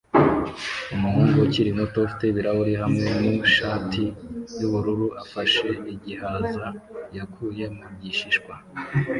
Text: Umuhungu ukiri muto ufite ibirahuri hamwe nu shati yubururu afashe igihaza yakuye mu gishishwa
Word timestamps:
Umuhungu 0.95 1.35
ukiri 1.45 1.71
muto 1.77 1.97
ufite 2.05 2.23
ibirahuri 2.27 2.73
hamwe 2.81 3.09
nu 3.21 3.33
shati 3.53 4.05
yubururu 4.59 5.07
afashe 5.23 5.67
igihaza 5.93 6.65
yakuye 7.17 7.65
mu 7.75 7.83
gishishwa 8.01 8.53